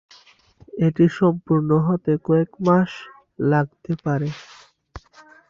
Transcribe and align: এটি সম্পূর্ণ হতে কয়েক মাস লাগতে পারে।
এটি 0.79 1.05
সম্পূর্ণ 1.19 1.69
হতে 1.87 2.11
কয়েক 2.27 2.51
মাস 2.65 2.91
লাগতে 3.43 3.93
পারে। 4.03 4.29